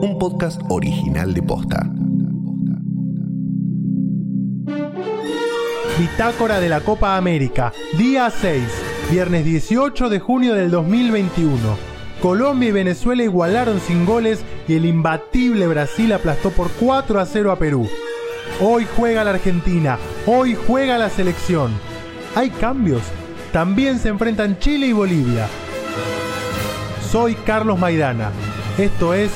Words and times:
un 0.00 0.18
podcast 0.18 0.60
original 0.68 1.32
de 1.32 1.42
Posta. 1.42 1.88
Bitácora 5.98 6.60
de 6.60 6.68
la 6.68 6.80
Copa 6.80 7.16
América, 7.16 7.72
día 7.96 8.30
6, 8.30 8.62
viernes 9.10 9.44
18 9.44 10.10
de 10.10 10.20
junio 10.20 10.54
del 10.54 10.70
2021. 10.70 11.56
Colombia 12.20 12.68
y 12.68 12.72
Venezuela 12.72 13.22
igualaron 13.22 13.80
sin 13.80 14.04
goles 14.04 14.44
y 14.68 14.74
el 14.74 14.84
imbatible 14.84 15.66
Brasil 15.66 16.12
aplastó 16.12 16.50
por 16.50 16.70
4 16.72 17.18
a 17.18 17.24
0 17.26 17.52
a 17.52 17.58
Perú. 17.58 17.88
Hoy 18.60 18.86
juega 18.96 19.24
la 19.24 19.30
Argentina, 19.30 19.98
hoy 20.26 20.54
juega 20.54 20.98
la 20.98 21.08
selección. 21.08 21.72
¿Hay 22.34 22.50
cambios? 22.50 23.02
También 23.52 23.98
se 23.98 24.10
enfrentan 24.10 24.58
Chile 24.58 24.88
y 24.88 24.92
Bolivia. 24.92 25.48
Soy 27.10 27.34
Carlos 27.34 27.78
Maidana. 27.78 28.30
Esto 28.76 29.14
es 29.14 29.30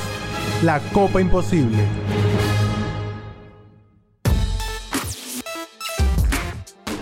La 0.63 0.79
Copa 0.93 1.19
Imposible. 1.19 1.83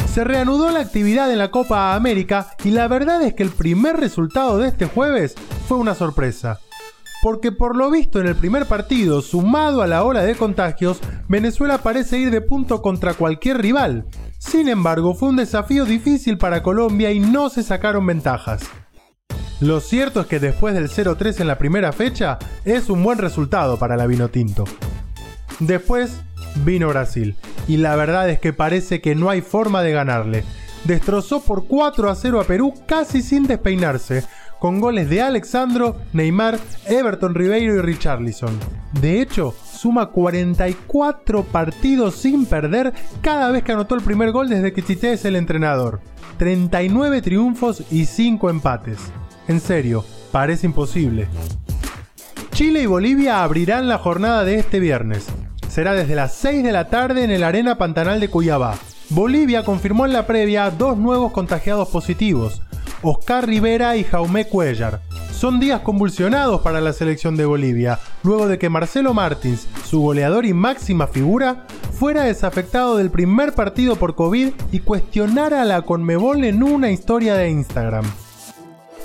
Se 0.08 0.24
reanudó 0.24 0.72
la 0.72 0.80
actividad 0.80 1.30
en 1.30 1.40
la 1.40 1.52
Copa 1.52 1.94
América 1.94 2.52
y 2.64 2.72
la 2.72 2.88
verdad 2.88 3.22
es 3.22 3.34
que 3.34 3.44
el 3.44 3.50
primer 3.50 3.98
resultado 3.98 4.60
de 4.60 4.70
este 4.70 4.86
jueves 4.86 5.36
fue 5.68 5.78
una 5.78 5.94
sorpresa. 5.94 6.62
Porque 7.22 7.52
por 7.52 7.76
lo 7.76 7.92
visto 7.92 8.22
en 8.22 8.28
el 8.28 8.36
primer 8.36 8.66
partido, 8.66 9.22
sumado 9.22 9.82
a 9.82 9.88
la 9.88 10.06
ola 10.06 10.24
de 10.24 10.36
contagios, 10.36 11.02
Venezuela 11.28 11.80
parece 11.80 12.18
ir 12.18 12.32
de 12.32 12.40
punto 12.40 12.82
contra 12.82 13.14
cualquier 13.14 13.62
rival. 13.62 14.06
Sin 14.38 14.70
embargo, 14.70 15.16
fue 15.16 15.28
un 15.28 15.36
desafío 15.36 15.84
difícil 15.84 16.38
para 16.38 16.64
Colombia 16.64 17.12
y 17.12 17.20
no 17.20 17.50
se 17.50 17.64
sacaron 17.64 18.06
ventajas. 18.06 18.62
Lo 19.62 19.82
cierto 19.82 20.22
es 20.22 20.28
que 20.28 20.40
después 20.40 20.74
del 20.74 20.90
0-3 20.90 21.42
en 21.42 21.48
la 21.48 21.58
primera 21.58 21.92
fecha, 21.92 22.40
es 22.64 22.90
un 22.90 23.04
buen 23.04 23.18
resultado 23.18 23.78
para 23.78 23.98
la 23.98 24.08
Vinotinto. 24.08 24.64
Después 25.60 26.22
vino 26.64 26.88
Brasil, 26.88 27.36
y 27.68 27.76
la 27.76 27.98
verdad 27.98 28.30
es 28.30 28.40
que 28.40 28.54
parece 28.54 29.02
que 29.02 29.16
no 29.16 29.30
hay 29.30 29.42
forma 29.42 29.82
de 29.84 29.92
ganarle. 29.92 30.46
Destrozó 30.86 31.42
por 31.42 31.68
4 31.68 32.10
a 32.10 32.16
0 32.16 32.40
a 32.40 32.46
Perú 32.46 32.74
casi 32.88 33.22
sin 33.22 33.48
despeinarse, 33.48 34.24
con 34.60 34.80
goles 34.80 35.10
de 35.10 35.22
Alexandro, 35.22 35.98
Neymar, 36.14 36.58
Everton 36.86 37.36
Ribeiro 37.36 37.76
y 37.76 37.82
Richarlison. 37.82 38.58
De 39.02 39.22
hecho, 39.22 39.54
suma 39.70 40.08
44 40.08 41.44
partidos 41.44 42.16
sin 42.16 42.46
perder 42.46 42.94
cada 43.22 43.52
vez 43.52 43.64
que 43.64 43.74
anotó 43.74 43.96
el 43.96 44.02
primer 44.02 44.32
gol 44.32 44.48
desde 44.48 44.72
que 44.72 44.82
Tite 44.82 45.14
es 45.14 45.26
el 45.26 45.36
entrenador. 45.36 46.00
39 46.38 47.22
triunfos 47.22 47.84
y 47.92 48.06
5 48.06 48.50
empates. 48.50 49.00
En 49.50 49.60
serio, 49.60 50.06
parece 50.32 50.68
imposible. 50.68 51.28
Chile 52.52 52.84
y 52.84 52.86
Bolivia 52.86 53.44
abrirán 53.44 53.88
la 53.88 53.98
jornada 53.98 54.46
de 54.46 54.60
este 54.60 54.80
viernes. 54.80 55.26
Será 55.68 55.94
desde 55.94 56.14
las 56.14 56.36
6 56.36 56.64
de 56.64 56.72
la 56.72 56.90
tarde 56.90 57.24
en 57.24 57.32
el 57.32 57.44
Arena 57.44 57.76
Pantanal 57.76 58.20
de 58.20 58.30
Cuyabá. 58.30 58.78
Bolivia 59.10 59.64
confirmó 59.64 60.06
en 60.06 60.14
la 60.14 60.28
previa 60.28 60.70
dos 60.70 61.00
nuevos 61.00 61.32
contagiados 61.32 61.90
positivos, 61.90 62.62
Oscar 63.02 63.48
Rivera 63.48 63.98
y 63.98 64.04
Jaume 64.04 64.46
Cuellar. 64.46 65.02
Son 65.32 65.60
días 65.60 65.82
convulsionados 65.82 66.62
para 66.62 66.80
la 66.80 66.94
selección 66.94 67.36
de 67.36 67.46
Bolivia, 67.46 67.98
luego 68.22 68.48
de 68.48 68.60
que 68.60 68.70
Marcelo 68.70 69.16
Martins, 69.16 69.68
su 69.84 70.00
goleador 70.02 70.46
y 70.46 70.54
máxima 70.54 71.08
figura, 71.08 71.66
fuera 71.98 72.26
desafectado 72.26 72.98
del 72.98 73.10
primer 73.10 73.54
partido 73.54 73.96
por 73.96 74.14
COVID 74.14 74.50
y 74.72 74.80
cuestionara 74.82 75.64
a 75.64 75.66
la 75.66 75.82
Conmebol 75.82 76.44
en 76.44 76.62
una 76.62 76.92
historia 76.92 77.34
de 77.34 77.50
Instagram. 77.50 78.06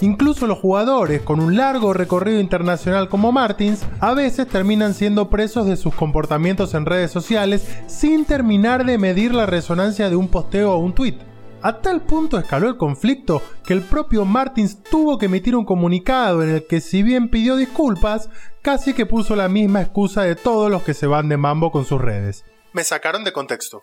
Incluso 0.00 0.46
los 0.46 0.58
jugadores 0.58 1.22
con 1.22 1.40
un 1.40 1.56
largo 1.56 1.92
recorrido 1.92 2.40
internacional 2.40 3.08
como 3.08 3.32
Martins 3.32 3.84
a 4.00 4.12
veces 4.12 4.48
terminan 4.48 4.92
siendo 4.92 5.30
presos 5.30 5.66
de 5.66 5.76
sus 5.76 5.94
comportamientos 5.94 6.74
en 6.74 6.84
redes 6.84 7.10
sociales 7.10 7.66
sin 7.86 8.24
terminar 8.24 8.84
de 8.84 8.98
medir 8.98 9.34
la 9.34 9.46
resonancia 9.46 10.10
de 10.10 10.16
un 10.16 10.28
posteo 10.28 10.72
o 10.72 10.78
un 10.78 10.94
tweet. 10.94 11.18
A 11.62 11.80
tal 11.80 12.02
punto 12.02 12.38
escaló 12.38 12.68
el 12.68 12.76
conflicto 12.76 13.40
que 13.64 13.72
el 13.72 13.80
propio 13.80 14.26
Martins 14.26 14.82
tuvo 14.82 15.16
que 15.16 15.26
emitir 15.26 15.56
un 15.56 15.64
comunicado 15.64 16.42
en 16.42 16.50
el 16.50 16.66
que 16.66 16.82
si 16.82 17.02
bien 17.02 17.30
pidió 17.30 17.56
disculpas, 17.56 18.28
casi 18.60 18.92
que 18.92 19.06
puso 19.06 19.34
la 19.34 19.48
misma 19.48 19.80
excusa 19.80 20.24
de 20.24 20.36
todos 20.36 20.70
los 20.70 20.82
que 20.82 20.92
se 20.92 21.06
van 21.06 21.30
de 21.30 21.38
mambo 21.38 21.72
con 21.72 21.86
sus 21.86 22.02
redes. 22.02 22.44
Me 22.74 22.84
sacaron 22.84 23.24
de 23.24 23.32
contexto. 23.32 23.82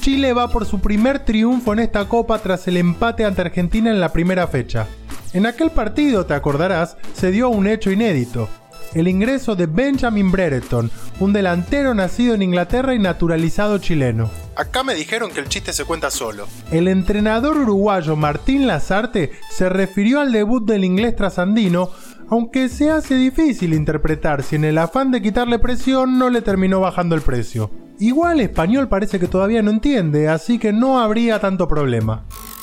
Chile 0.00 0.32
va 0.32 0.48
por 0.48 0.64
su 0.64 0.80
primer 0.80 1.18
triunfo 1.20 1.72
en 1.72 1.80
esta 1.80 2.08
copa 2.08 2.38
tras 2.38 2.66
el 2.68 2.76
empate 2.76 3.24
ante 3.24 3.42
Argentina 3.42 3.90
en 3.90 4.00
la 4.00 4.12
primera 4.12 4.46
fecha. 4.46 4.86
En 5.32 5.44
aquel 5.44 5.70
partido, 5.70 6.24
te 6.24 6.34
acordarás, 6.34 6.96
se 7.14 7.30
dio 7.30 7.48
un 7.48 7.66
hecho 7.66 7.90
inédito. 7.90 8.48
El 8.94 9.06
ingreso 9.06 9.54
de 9.54 9.66
Benjamin 9.66 10.32
Brereton, 10.32 10.90
un 11.20 11.32
delantero 11.34 11.94
nacido 11.94 12.34
en 12.34 12.42
Inglaterra 12.42 12.94
y 12.94 12.98
naturalizado 12.98 13.78
chileno. 13.78 14.30
Acá 14.56 14.82
me 14.82 14.94
dijeron 14.94 15.30
que 15.30 15.40
el 15.40 15.48
chiste 15.48 15.74
se 15.74 15.84
cuenta 15.84 16.10
solo. 16.10 16.46
El 16.70 16.88
entrenador 16.88 17.58
uruguayo 17.58 18.16
Martín 18.16 18.66
Lazarte 18.66 19.32
se 19.50 19.68
refirió 19.68 20.20
al 20.20 20.32
debut 20.32 20.64
del 20.64 20.84
inglés 20.84 21.16
trasandino, 21.16 21.90
aunque 22.30 22.70
se 22.70 22.90
hace 22.90 23.14
difícil 23.14 23.74
interpretar 23.74 24.42
si 24.42 24.56
en 24.56 24.64
el 24.64 24.78
afán 24.78 25.10
de 25.10 25.20
quitarle 25.20 25.58
presión 25.58 26.18
no 26.18 26.30
le 26.30 26.40
terminó 26.40 26.80
bajando 26.80 27.14
el 27.14 27.20
precio. 27.20 27.70
Igual 28.00 28.40
español 28.40 28.88
parece 28.88 29.18
que 29.18 29.26
todavía 29.26 29.60
no 29.60 29.70
entiende, 29.70 30.28
así 30.28 30.58
que 30.58 30.72
no 30.72 31.00
habría 31.00 31.40
tanto 31.40 31.66
problema. 31.66 32.22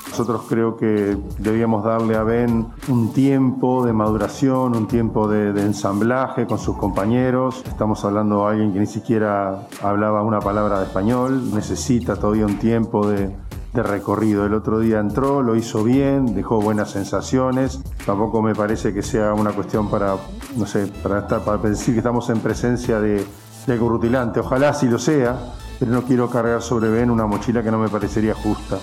Nosotros 0.09 0.43
creo 0.47 0.77
que 0.77 1.17
debíamos 1.39 1.83
darle 1.83 2.15
a 2.15 2.23
Ben 2.23 2.67
un 2.87 3.11
tiempo 3.11 3.85
de 3.85 3.91
maduración, 3.91 4.73
un 4.73 4.87
tiempo 4.87 5.27
de, 5.27 5.49
ensamblaje 5.61 6.45
con 6.45 6.57
sus 6.57 6.77
compañeros. 6.77 7.63
Estamos 7.67 8.05
hablando 8.05 8.45
de 8.45 8.51
alguien 8.51 8.71
que 8.71 8.79
ni 8.79 8.85
siquiera 8.85 9.67
hablaba 9.81 10.21
una 10.21 10.39
palabra 10.39 10.79
de 10.79 10.85
español, 10.85 11.53
necesita 11.53 12.15
todavía 12.15 12.45
un 12.45 12.57
tiempo 12.57 13.05
de, 13.05 13.35
de 13.73 13.83
recorrido. 13.83 14.45
El 14.45 14.53
otro 14.53 14.79
día 14.79 14.99
entró, 14.99 15.41
lo 15.41 15.57
hizo 15.57 15.83
bien, 15.83 16.33
dejó 16.33 16.61
buenas 16.61 16.91
sensaciones. 16.91 17.81
Tampoco 18.05 18.41
me 18.41 18.55
parece 18.55 18.93
que 18.93 19.01
sea 19.01 19.33
una 19.33 19.51
cuestión 19.51 19.89
para, 19.89 20.15
no 20.55 20.65
sé, 20.65 20.87
para, 21.03 21.19
estar, 21.19 21.41
para 21.43 21.57
decir 21.57 21.93
que 21.93 21.99
estamos 21.99 22.29
en 22.29 22.39
presencia 22.39 23.01
de, 23.01 23.25
de 23.65 23.73
algo. 23.73 24.39
Ojalá 24.39 24.73
sí 24.73 24.87
lo 24.87 24.99
sea, 24.99 25.37
pero 25.79 25.91
no 25.91 26.03
quiero 26.03 26.29
cargar 26.29 26.61
sobre 26.61 26.89
Ben 26.89 27.09
una 27.09 27.25
mochila 27.25 27.63
que 27.63 27.71
no 27.71 27.79
me 27.79 27.89
parecería 27.89 28.33
justa. 28.33 28.77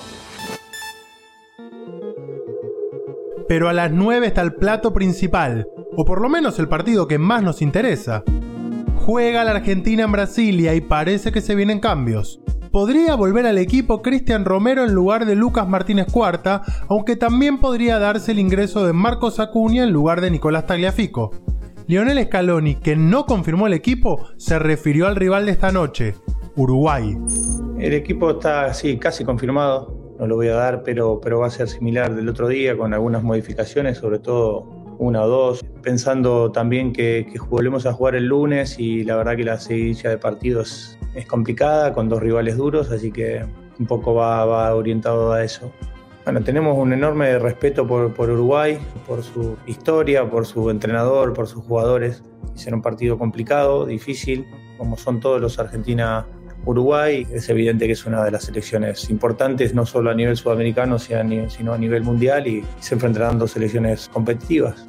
Pero 3.49 3.69
a 3.69 3.73
las 3.73 3.91
9 3.93 4.27
está 4.27 4.41
el 4.41 4.55
plato 4.55 4.93
principal, 4.93 5.67
o 5.97 6.05
por 6.05 6.21
lo 6.21 6.29
menos 6.29 6.59
el 6.59 6.69
partido 6.69 7.07
que 7.07 7.19
más 7.19 7.43
nos 7.43 7.61
interesa. 7.61 8.23
Juega 9.05 9.45
la 9.45 9.51
Argentina 9.53 10.05
en 10.05 10.13
Brasilia 10.13 10.75
y 10.75 10.81
parece 10.81 11.33
que 11.33 11.41
se 11.41 11.55
vienen 11.55 11.81
cambios. 11.81 12.41
Podría 12.71 13.15
volver 13.17 13.47
al 13.47 13.59
equipo 13.59 14.01
Cristian 14.01 14.47
Romero 14.47 14.85
en 14.85 14.95
lugar 14.95 15.27
de 15.27 15.35
Lucas 15.35 15.69
Martínez 15.69 16.07
Cuarta, 16.11 16.63
aunque 16.89 17.17
también 17.17 17.59
podría 17.59 17.99
darse 17.99 18.33
el 18.33 18.39
ingreso 18.39 18.87
de 18.87 18.95
Marcos 18.95 19.41
Acuña 19.41 19.83
en 19.83 19.93
lugar 19.93 20.23
de 20.23 20.31
Nicolás 20.31 20.67
Tagliafico. 20.67 21.33
Lionel 21.87 22.25
Scaloni, 22.25 22.77
que 22.77 22.97
no 22.97 23.27
confirmó 23.27 23.67
el 23.67 23.73
equipo, 23.73 24.29
se 24.37 24.59
refirió 24.59 25.07
al 25.07 25.17
rival 25.17 25.47
de 25.47 25.53
esta 25.53 25.73
noche, 25.73 26.15
Uruguay. 26.57 27.17
El 27.79 27.95
equipo 27.95 28.31
está 28.31 28.67
así, 28.67 28.99
casi 28.99 29.25
confirmado, 29.25 30.15
no 30.19 30.27
lo 30.27 30.37
voy 30.37 30.49
a 30.49 30.55
dar, 30.55 30.83
pero, 30.85 31.21
pero 31.21 31.41
va 31.41 31.49
a 31.49 31.51
ser 31.51 31.69
similar 31.69 32.15
del 32.15 32.29
otro 32.29 32.47
día 32.49 32.77
con 32.77 32.95
algunas 32.95 33.23
modificaciones, 33.23 33.99
sobre 33.99 34.21
todo 34.21 34.61
una 34.99 35.23
o 35.23 35.29
dos, 35.29 35.65
pensando 35.83 36.53
también 36.53 36.93
que, 36.93 37.27
que 37.31 37.39
volvemos 37.41 37.87
a 37.87 37.93
jugar 37.93 38.15
el 38.15 38.27
lunes 38.27 38.79
y 38.79 39.03
la 39.03 39.17
verdad 39.17 39.37
que 39.37 39.45
la 39.45 39.59
seguidilla 39.59 40.11
de 40.11 40.19
partidos 40.19 40.97
es 41.15 41.27
complicada 41.27 41.93
con 41.93 42.09
dos 42.09 42.21
rivales 42.21 42.57
duros, 42.57 42.91
así 42.93 43.11
que 43.11 43.45
un 43.81 43.87
poco 43.87 44.15
va 44.15 44.75
orientado 44.75 45.33
a 45.33 45.43
eso. 45.43 45.73
Bueno, 46.25 46.41
tenemos 46.43 46.79
un 46.79 46.93
enorme 46.93 47.39
respeto 47.39 47.87
por, 47.87 48.31
Uruguay, 48.31 48.79
por 49.07 49.25
su 49.25 49.57
historia, 49.67 50.29
por 50.29 50.47
su 50.47 50.71
entrenador, 50.71 51.33
por 51.33 51.49
sus 51.49 51.65
jugadores. 51.65 52.23
Hicieron 52.55 52.79
un 52.79 52.83
partido 52.83 53.19
complicado, 53.19 53.87
difícil, 53.87 54.47
como 54.79 54.97
son 54.97 55.19
todos 55.19 55.41
los 55.41 55.59
Argentina 55.59 56.27
Uruguay 56.65 57.27
es 57.33 57.49
evidente 57.49 57.87
que 57.87 57.93
es 57.93 58.07
una 58.07 58.25
de 58.25 58.31
las 58.31 58.45
selecciones 58.45 59.11
importantes, 59.11 59.75
no 59.75 59.85
solo 59.85 60.11
a 60.11 60.15
nivel 60.15 60.37
sudamericano, 60.37 60.99
sino 60.99 61.73
a 61.73 61.79
nivel 61.79 62.05
mundial 62.05 62.47
y 62.47 62.65
se 62.79 62.95
enfrentarán 62.95 63.39
dos 63.39 63.53
selecciones 63.53 64.09
competitivas. 64.13 64.87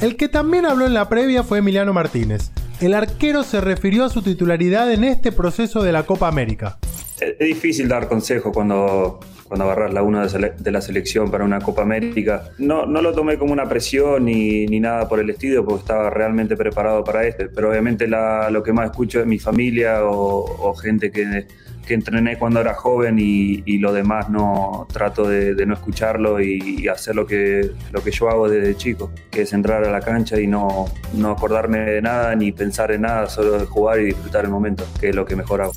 El 0.00 0.16
que 0.16 0.28
también 0.28 0.64
habló 0.64 0.86
en 0.86 0.94
la 0.94 1.08
previa 1.08 1.42
fue 1.42 1.58
Emiliano 1.58 1.92
Martínez. 1.92 2.52
El 2.80 2.94
arquero 2.94 3.42
se 3.42 3.60
refirió 3.60 4.04
a 4.04 4.08
su 4.08 4.22
titularidad 4.22 4.90
en 4.92 5.04
este 5.04 5.32
proceso 5.32 5.82
de 5.82 5.92
la 5.92 6.04
Copa 6.04 6.28
América. 6.28 6.78
Es 7.20 7.38
difícil 7.38 7.88
dar 7.88 8.08
consejo 8.08 8.52
cuando, 8.52 9.20
cuando 9.44 9.64
agarras 9.64 9.92
la 9.92 10.02
1 10.02 10.28
de 10.58 10.70
la 10.70 10.80
selección 10.80 11.30
para 11.30 11.44
una 11.44 11.60
Copa 11.60 11.82
América. 11.82 12.50
No, 12.58 12.86
no 12.86 13.02
lo 13.02 13.12
tomé 13.12 13.36
como 13.36 13.52
una 13.52 13.68
presión 13.68 14.24
ni, 14.24 14.66
ni 14.66 14.80
nada 14.80 15.08
por 15.08 15.20
el 15.20 15.28
estilo, 15.28 15.64
porque 15.64 15.80
estaba 15.80 16.08
realmente 16.08 16.56
preparado 16.56 17.04
para 17.04 17.26
este. 17.26 17.48
Pero 17.48 17.70
obviamente 17.70 18.06
la, 18.06 18.48
lo 18.50 18.62
que 18.62 18.72
más 18.72 18.90
escucho 18.90 19.20
es 19.20 19.26
mi 19.26 19.38
familia 19.38 20.04
o, 20.04 20.74
gente 20.74 21.10
que, 21.10 21.46
que, 21.86 21.94
entrené 21.94 22.38
cuando 22.38 22.60
era 22.60 22.74
joven 22.74 23.18
y, 23.18 23.62
y 23.66 23.78
lo 23.78 23.92
demás 23.92 24.30
no 24.30 24.86
trato 24.92 25.28
de, 25.28 25.54
no 25.66 25.74
escucharlo 25.74 26.40
y, 26.40 26.86
hacer 26.88 27.16
lo 27.16 27.26
que, 27.26 27.70
lo 27.92 28.02
que 28.02 28.12
yo 28.12 28.30
hago 28.30 28.48
desde 28.48 28.76
chico, 28.76 29.10
que 29.30 29.42
es 29.42 29.52
entrar 29.52 29.84
a 29.84 29.90
la 29.90 30.00
cancha 30.00 30.40
y 30.40 30.46
no, 30.46 30.86
no 31.14 31.32
acordarme 31.32 31.80
de 31.80 32.02
nada 32.02 32.34
ni 32.36 32.52
pensar 32.52 32.92
en 32.92 33.02
nada, 33.02 33.28
solo 33.28 33.66
jugar 33.66 34.00
y 34.00 34.06
disfrutar 34.06 34.44
el 34.44 34.50
momento, 34.50 34.86
que 35.00 35.10
es 35.10 35.14
lo 35.14 35.26
que 35.26 35.36
mejor 35.36 35.62
hago. 35.62 35.72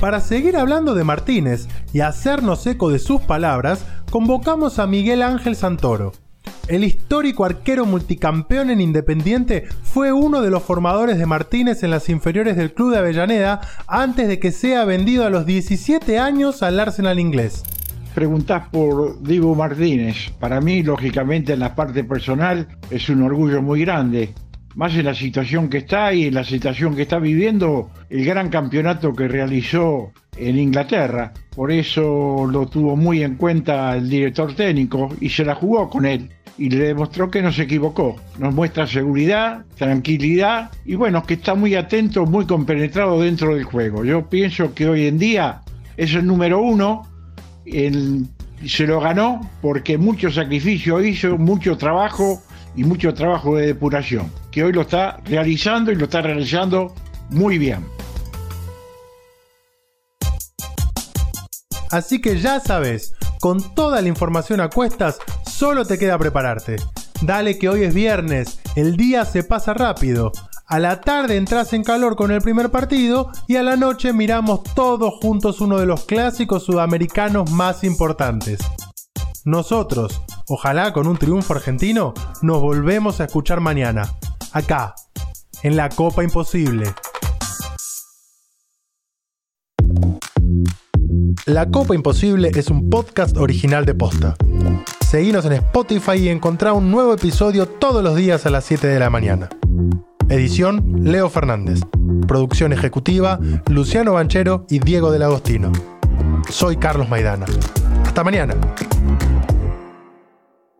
Para 0.00 0.20
seguir 0.20 0.56
hablando 0.56 0.94
de 0.94 1.04
Martínez 1.04 1.68
y 1.92 2.00
hacernos 2.00 2.66
eco 2.66 2.90
de 2.90 2.98
sus 2.98 3.20
palabras, 3.20 3.84
convocamos 4.10 4.78
a 4.78 4.86
Miguel 4.86 5.20
Ángel 5.20 5.56
Santoro. 5.56 6.12
El 6.68 6.84
histórico 6.84 7.44
arquero 7.44 7.84
multicampeón 7.84 8.70
en 8.70 8.80
Independiente 8.80 9.66
fue 9.82 10.10
uno 10.10 10.40
de 10.40 10.48
los 10.48 10.62
formadores 10.62 11.18
de 11.18 11.26
Martínez 11.26 11.82
en 11.82 11.90
las 11.90 12.08
inferiores 12.08 12.56
del 12.56 12.72
club 12.72 12.92
de 12.92 12.98
Avellaneda 12.98 13.60
antes 13.86 14.26
de 14.26 14.38
que 14.38 14.52
sea 14.52 14.86
vendido 14.86 15.26
a 15.26 15.30
los 15.30 15.44
17 15.44 16.18
años 16.18 16.62
al 16.62 16.80
Arsenal 16.80 17.20
inglés. 17.20 17.62
Preguntás 18.14 18.68
por 18.70 19.22
Diego 19.22 19.54
Martínez. 19.54 20.30
Para 20.40 20.62
mí, 20.62 20.82
lógicamente, 20.82 21.52
en 21.52 21.60
la 21.60 21.74
parte 21.74 22.04
personal 22.04 22.68
es 22.90 23.10
un 23.10 23.22
orgullo 23.22 23.60
muy 23.60 23.82
grande 23.82 24.32
más 24.74 24.94
en 24.94 25.06
la 25.06 25.14
situación 25.14 25.68
que 25.68 25.78
está 25.78 26.12
y 26.12 26.26
en 26.26 26.34
la 26.34 26.44
situación 26.44 26.94
que 26.94 27.02
está 27.02 27.18
viviendo 27.18 27.90
el 28.08 28.24
gran 28.24 28.48
campeonato 28.50 29.14
que 29.14 29.28
realizó 29.28 30.12
en 30.36 30.58
Inglaterra. 30.58 31.32
Por 31.54 31.72
eso 31.72 32.46
lo 32.50 32.66
tuvo 32.66 32.96
muy 32.96 33.22
en 33.22 33.36
cuenta 33.36 33.96
el 33.96 34.08
director 34.08 34.54
técnico 34.54 35.14
y 35.20 35.28
se 35.28 35.44
la 35.44 35.54
jugó 35.54 35.88
con 35.90 36.06
él. 36.06 36.30
Y 36.58 36.68
le 36.68 36.88
demostró 36.88 37.30
que 37.30 37.40
no 37.40 37.52
se 37.52 37.62
equivocó. 37.62 38.16
Nos 38.38 38.54
muestra 38.54 38.86
seguridad, 38.86 39.64
tranquilidad 39.76 40.70
y 40.84 40.94
bueno, 40.94 41.22
que 41.24 41.34
está 41.34 41.54
muy 41.54 41.74
atento, 41.74 42.26
muy 42.26 42.46
compenetrado 42.46 43.20
dentro 43.20 43.54
del 43.54 43.64
juego. 43.64 44.04
Yo 44.04 44.28
pienso 44.28 44.74
que 44.74 44.88
hoy 44.88 45.06
en 45.06 45.18
día 45.18 45.62
es 45.96 46.14
el 46.14 46.26
número 46.26 46.60
uno. 46.60 47.06
se 48.66 48.86
lo 48.86 49.00
ganó 49.00 49.40
porque 49.62 49.96
mucho 49.96 50.30
sacrificio 50.30 51.02
hizo, 51.02 51.38
mucho 51.38 51.76
trabajo 51.78 52.42
y 52.76 52.84
mucho 52.84 53.14
trabajo 53.14 53.56
de 53.56 53.66
depuración, 53.66 54.30
que 54.50 54.64
hoy 54.64 54.72
lo 54.72 54.82
está 54.82 55.18
realizando 55.24 55.92
y 55.92 55.96
lo 55.96 56.04
está 56.04 56.22
realizando 56.22 56.94
muy 57.30 57.58
bien. 57.58 57.84
Así 61.90 62.20
que 62.20 62.38
ya 62.38 62.60
sabes, 62.60 63.14
con 63.40 63.74
toda 63.74 64.00
la 64.00 64.08
información 64.08 64.60
a 64.60 64.70
cuestas, 64.70 65.18
solo 65.44 65.84
te 65.84 65.98
queda 65.98 66.18
prepararte. 66.18 66.76
Dale 67.22 67.58
que 67.58 67.68
hoy 67.68 67.82
es 67.82 67.94
viernes, 67.94 68.60
el 68.76 68.96
día 68.96 69.24
se 69.24 69.42
pasa 69.42 69.74
rápido. 69.74 70.30
A 70.66 70.78
la 70.78 71.00
tarde 71.00 71.36
entras 71.36 71.72
en 71.72 71.82
calor 71.82 72.14
con 72.14 72.30
el 72.30 72.40
primer 72.40 72.70
partido 72.70 73.32
y 73.48 73.56
a 73.56 73.64
la 73.64 73.76
noche 73.76 74.12
miramos 74.12 74.62
todos 74.74 75.14
juntos 75.20 75.60
uno 75.60 75.78
de 75.78 75.86
los 75.86 76.04
clásicos 76.04 76.62
sudamericanos 76.62 77.50
más 77.50 77.82
importantes. 77.82 78.60
Nosotros, 79.44 80.22
ojalá 80.50 80.92
con 80.92 81.06
un 81.06 81.16
triunfo 81.16 81.54
argentino, 81.54 82.12
nos 82.42 82.60
volvemos 82.60 83.20
a 83.20 83.24
escuchar 83.24 83.60
mañana, 83.60 84.10
acá, 84.52 84.94
en 85.62 85.76
la 85.76 85.88
Copa 85.88 86.24
Imposible. 86.24 86.92
La 91.46 91.70
Copa 91.70 91.94
Imposible 91.94 92.50
es 92.54 92.68
un 92.68 92.90
podcast 92.90 93.36
original 93.36 93.84
de 93.84 93.94
Posta. 93.94 94.34
Seguinos 95.08 95.44
en 95.44 95.52
Spotify 95.52 96.16
y 96.16 96.28
encontrá 96.28 96.72
un 96.72 96.90
nuevo 96.90 97.14
episodio 97.14 97.66
todos 97.66 98.02
los 98.02 98.16
días 98.16 98.44
a 98.44 98.50
las 98.50 98.64
7 98.64 98.88
de 98.88 98.98
la 98.98 99.08
mañana. 99.08 99.48
Edición 100.28 101.04
Leo 101.04 101.30
Fernández. 101.30 101.80
Producción 102.26 102.72
ejecutiva 102.72 103.38
Luciano 103.68 104.14
Banchero 104.14 104.66
y 104.68 104.80
Diego 104.80 105.12
del 105.12 105.22
Agostino. 105.22 105.70
Soy 106.48 106.76
Carlos 106.76 107.08
Maidana. 107.08 107.46
Hasta 108.04 108.24
mañana. 108.24 108.54